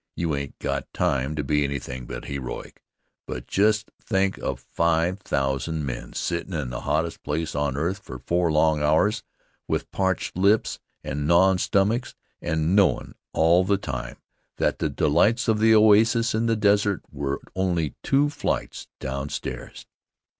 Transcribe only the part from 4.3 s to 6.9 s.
of five thousand men sittin' in the